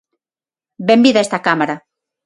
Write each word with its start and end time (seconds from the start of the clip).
Benvida 0.89 1.19
a 1.21 1.25
esta 1.25 1.43
Cámara. 1.47 1.75